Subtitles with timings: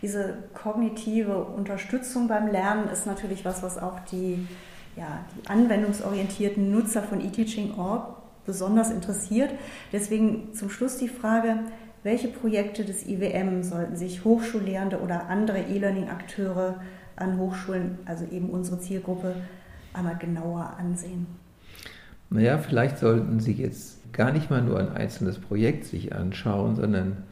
[0.00, 4.46] Diese kognitive Unterstützung beim Lernen ist natürlich was, was auch die,
[4.96, 8.16] ja, die anwendungsorientierten Nutzer von eTeaching.org
[8.46, 9.50] besonders interessiert.
[9.92, 11.58] Deswegen zum Schluss die Frage,
[12.04, 16.80] welche Projekte des IWM sollten sich Hochschullehrende oder andere E-Learning-Akteure
[17.16, 19.34] an Hochschulen, also eben unsere Zielgruppe,
[19.92, 21.26] einmal genauer ansehen?
[22.30, 27.24] Naja, vielleicht sollten Sie jetzt gar nicht mal nur ein einzelnes Projekt sich anschauen, sondern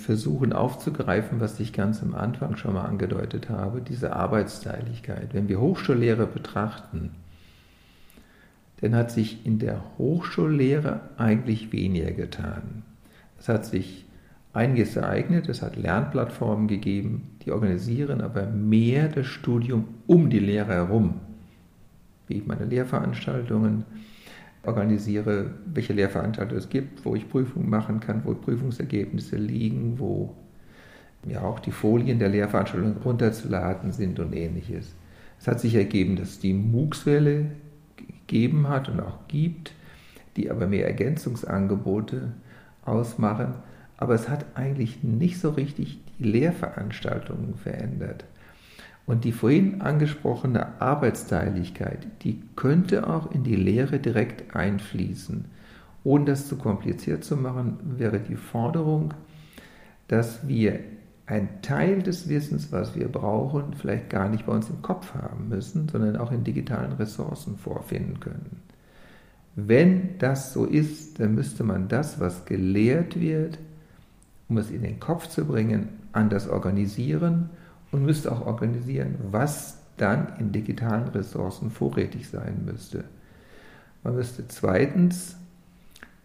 [0.00, 5.34] versuchen aufzugreifen, was ich ganz am Anfang schon mal angedeutet habe, diese Arbeitsteiligkeit.
[5.34, 7.10] Wenn wir Hochschullehre betrachten,
[8.80, 12.82] dann hat sich in der Hochschullehre eigentlich weniger getan.
[13.38, 14.06] Es hat sich
[14.52, 20.72] einiges ereignet, es hat Lernplattformen gegeben, die organisieren aber mehr das Studium um die Lehre
[20.72, 21.20] herum.
[22.26, 23.84] Wie ich meine Lehrveranstaltungen
[24.64, 30.34] organisiere, welche Lehrveranstaltungen es gibt, wo ich Prüfungen machen kann, wo Prüfungsergebnisse liegen, wo
[31.26, 34.94] ja auch die Folien der Lehrveranstaltung runterzuladen sind und ähnliches.
[35.38, 37.46] Es hat sich ergeben, dass die MOOCs-Welle
[37.96, 39.72] gegeben hat und auch gibt,
[40.36, 42.32] die aber mehr Ergänzungsangebote
[42.84, 43.54] ausmachen.
[43.96, 48.24] Aber es hat eigentlich nicht so richtig die Lehrveranstaltungen verändert.
[49.06, 55.46] Und die vorhin angesprochene Arbeitsteiligkeit, die könnte auch in die Lehre direkt einfließen.
[56.04, 59.12] Ohne das zu kompliziert zu machen, wäre die Forderung,
[60.08, 60.80] dass wir
[61.26, 65.48] einen Teil des Wissens, was wir brauchen, vielleicht gar nicht bei uns im Kopf haben
[65.48, 68.62] müssen, sondern auch in digitalen Ressourcen vorfinden können.
[69.54, 73.58] Wenn das so ist, dann müsste man das, was gelehrt wird,
[74.48, 77.50] um es in den Kopf zu bringen, anders organisieren
[77.92, 83.04] und müsste auch organisieren, was dann in digitalen Ressourcen vorrätig sein müsste.
[84.02, 85.36] Man müsste zweitens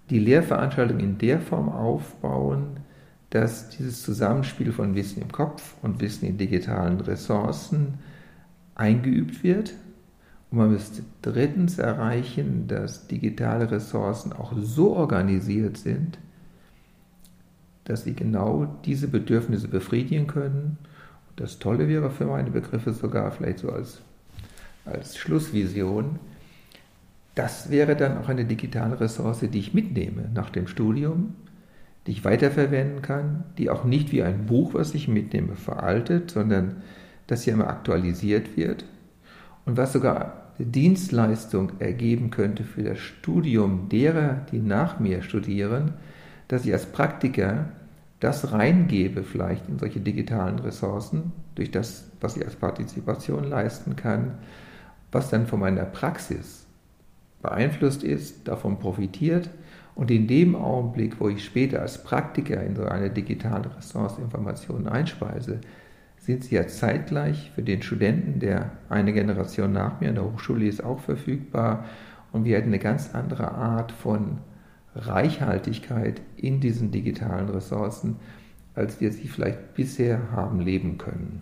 [0.09, 2.79] die Lehrveranstaltung in der Form aufbauen,
[3.31, 7.95] dass dieses Zusammenspiel von Wissen im Kopf und Wissen in digitalen Ressourcen
[8.75, 9.73] eingeübt wird.
[10.51, 16.17] Und man müsste drittens erreichen, dass digitale Ressourcen auch so organisiert sind,
[17.83, 20.77] dass sie genau diese Bedürfnisse befriedigen können
[21.35, 24.01] das Tolle wäre für meine Begriffe sogar vielleicht so als,
[24.85, 26.19] als Schlussvision,
[27.35, 31.35] das wäre dann auch eine digitale Ressource, die ich mitnehme nach dem Studium,
[32.07, 36.77] die ich weiterverwenden kann, die auch nicht wie ein Buch, was ich mitnehme, veraltet, sondern
[37.27, 38.85] das hier immer aktualisiert wird.
[39.65, 45.93] Und was sogar eine Dienstleistung ergeben könnte für das Studium derer, die nach mir studieren,
[46.47, 47.69] dass ich als Praktiker
[48.19, 54.37] das reingebe vielleicht in solche digitalen Ressourcen, durch das, was ich als Partizipation leisten kann,
[55.11, 56.65] was dann von meiner Praxis
[57.41, 59.49] beeinflusst ist, davon profitiert
[59.95, 64.87] und in dem Augenblick, wo ich später als Praktiker in so eine digitale Ressource Informationen
[64.87, 65.61] einspeise,
[66.17, 70.65] sind sie ja zeitgleich für den Studenten, der eine Generation nach mir in der Hochschule
[70.65, 71.85] ist, auch verfügbar
[72.31, 74.39] und wir hätten eine ganz andere Art von
[74.95, 78.17] Reichhaltigkeit in diesen digitalen Ressourcen,
[78.73, 81.41] als wir sie vielleicht bisher haben leben können.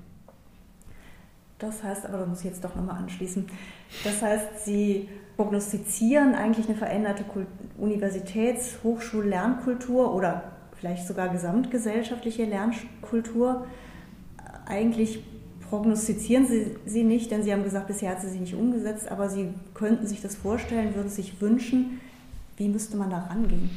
[1.60, 3.46] Das heißt aber, da muss ich jetzt doch nochmal anschließen,
[4.04, 7.24] das heißt, Sie prognostizieren eigentlich eine veränderte
[7.78, 10.44] Universitäts-, Hochschul-, Lernkultur oder
[10.78, 13.66] vielleicht sogar gesamtgesellschaftliche Lernkultur.
[14.66, 15.24] Eigentlich
[15.70, 19.30] prognostizieren Sie sie nicht, denn Sie haben gesagt, bisher hat sie sich nicht umgesetzt, aber
[19.30, 22.02] Sie könnten sich das vorstellen, würden sich wünschen,
[22.58, 23.70] wie müsste man da rangehen?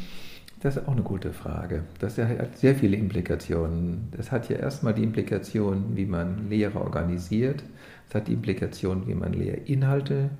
[0.61, 1.85] Das ist auch eine gute Frage.
[1.99, 4.09] Das hat sehr viele Implikationen.
[4.17, 7.63] Das hat ja erstmal die Implikation, wie man Lehre organisiert.
[8.09, 10.31] Es hat die Implikation, wie man Lehrinhalte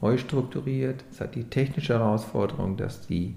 [0.00, 1.04] neu strukturiert.
[1.10, 3.34] Es hat die technische Herausforderung, dass die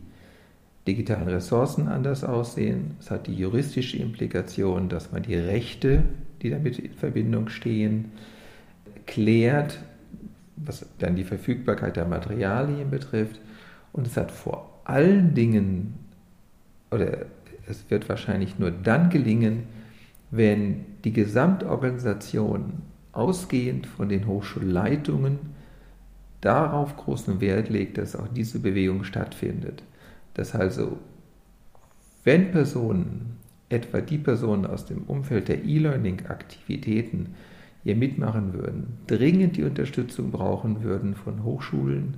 [0.88, 2.98] digitalen Ressourcen anders aussehen.
[3.00, 6.04] Es hat die juristische Implikation, dass man die Rechte,
[6.42, 8.12] die damit in Verbindung stehen,
[9.06, 9.80] klärt,
[10.58, 13.40] was dann die Verfügbarkeit der Materialien betrifft.
[13.96, 15.94] Und es hat vor allen Dingen,
[16.92, 17.28] oder
[17.66, 19.64] es wird wahrscheinlich nur dann gelingen,
[20.32, 22.82] wenn die Gesamtorganisation
[23.14, 25.40] ausgehend von den Hochschulleitungen
[26.42, 29.82] darauf großen Wert legt, dass auch diese Bewegung stattfindet.
[30.34, 30.98] Dass also,
[32.26, 33.38] wenn Personen,
[33.70, 37.34] etwa die Personen aus dem Umfeld der E-Learning-Aktivitäten
[37.84, 42.18] hier mitmachen würden, dringend die Unterstützung brauchen würden von Hochschulen,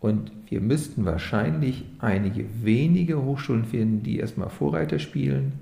[0.00, 5.52] und wir müssten wahrscheinlich einige wenige Hochschulen finden, die erstmal Vorreiter spielen.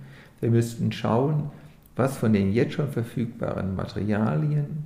[0.41, 1.51] Wir müssten schauen,
[1.97, 4.85] was von den jetzt schon verfügbaren Materialien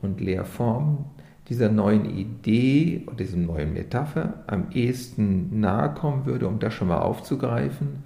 [0.00, 1.04] und Lehrformen
[1.48, 6.88] dieser neuen Idee oder diesem neuen Metapher am ehesten nahe kommen würde, um das schon
[6.88, 8.04] mal aufzugreifen,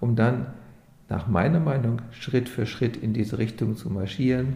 [0.00, 0.46] um dann
[1.08, 4.54] nach meiner Meinung Schritt für Schritt in diese Richtung zu marschieren,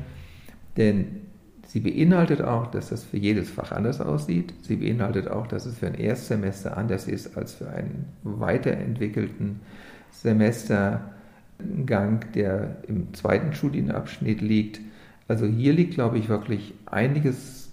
[0.76, 1.22] denn
[1.66, 4.54] sie beinhaltet auch, dass das für jedes Fach anders aussieht.
[4.62, 9.60] Sie beinhaltet auch, dass es für ein Erstsemester anders ist als für einen weiterentwickelten
[10.10, 14.80] Semestergang, der im zweiten Studienabschnitt liegt.
[15.28, 17.70] Also hier liegt, glaube ich, wirklich einiges,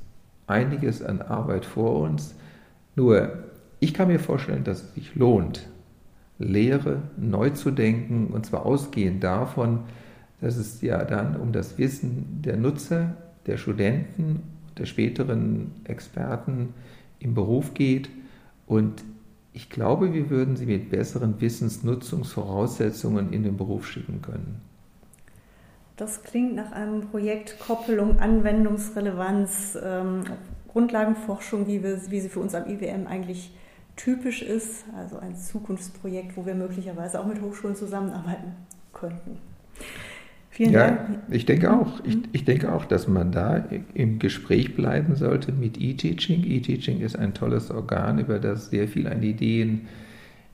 [0.47, 2.35] einiges an Arbeit vor uns.
[2.95, 3.43] Nur,
[3.79, 5.67] ich kann mir vorstellen, dass es sich lohnt,
[6.37, 9.81] Lehre neu zu denken, und zwar ausgehend davon,
[10.41, 13.17] dass es ja dann um das Wissen der Nutzer,
[13.49, 14.43] der Studenten,
[14.77, 16.73] der späteren Experten
[17.19, 18.09] im Beruf geht.
[18.67, 19.03] Und
[19.53, 24.61] ich glaube, wir würden sie mit besseren Wissensnutzungsvoraussetzungen in den Beruf schicken können.
[25.97, 30.23] Das klingt nach einem Projekt Koppelung, Anwendungsrelevanz, ähm,
[30.71, 33.51] Grundlagenforschung, wie, wir, wie sie für uns am IWM eigentlich
[33.95, 34.85] typisch ist.
[34.95, 38.53] Also ein Zukunftsprojekt, wo wir möglicherweise auch mit Hochschulen zusammenarbeiten
[38.93, 39.39] könnten.
[40.59, 40.99] Vielen ja, Dank.
[41.29, 42.03] Ich denke auch.
[42.03, 43.63] Ich, ich, denke auch, dass man da
[43.93, 46.43] im Gespräch bleiben sollte mit E-Teaching.
[46.43, 49.87] E-Teaching ist ein tolles Organ, über das sehr viel an Ideen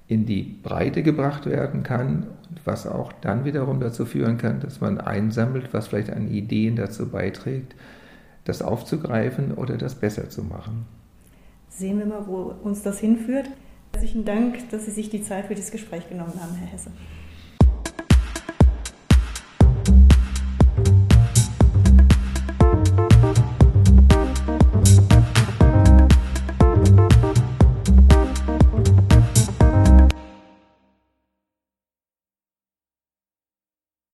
[0.07, 2.27] in die Breite gebracht werden kann,
[2.63, 7.09] was auch dann wiederum dazu führen kann, dass man einsammelt, was vielleicht an Ideen dazu
[7.09, 7.73] beiträgt,
[8.43, 10.85] das aufzugreifen oder das besser zu machen.
[11.69, 13.49] Sehen wir mal, wo uns das hinführt.
[13.91, 16.91] Herzlichen Dank, dass Sie sich die Zeit für dieses Gespräch genommen haben, Herr Hesse.